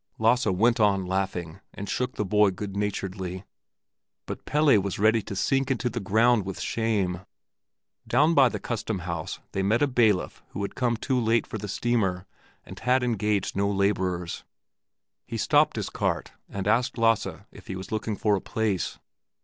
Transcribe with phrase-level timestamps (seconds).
[0.17, 3.43] Lasse went on laughing, and shook the boy goodnaturedly.
[4.25, 7.19] But Pelle was ready to sink into the ground with shame.
[8.07, 11.59] Down by the custom house they met a bailiff who had come too late for
[11.59, 12.25] the steamer
[12.65, 14.43] and had engaged no laborers.
[15.27, 18.97] He stopped his cart and asked Lasse if he was looking for a place.